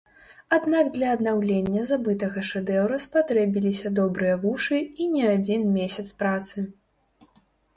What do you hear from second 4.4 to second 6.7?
вушы і не адзін месяц працы.